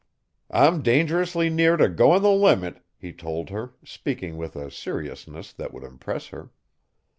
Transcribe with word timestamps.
"I'm 0.49 0.81
dangerously 0.81 1.51
near 1.51 1.77
to 1.77 1.87
going 1.87 2.23
the 2.23 2.31
limit," 2.31 2.83
he 2.97 3.13
told 3.13 3.51
her, 3.51 3.75
speaking 3.85 4.35
with 4.35 4.55
a 4.55 4.71
seriousness 4.71 5.53
that 5.53 5.71
would 5.75 5.83
impress 5.83 6.29
her. 6.29 6.49